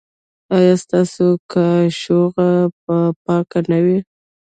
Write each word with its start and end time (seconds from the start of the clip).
ایا 0.55 0.75
ستاسو 0.83 1.27
کاشوغه 1.51 2.49
به 2.83 2.97
پاکه 3.25 3.59
نه 3.71 3.79
وي؟ 3.83 3.97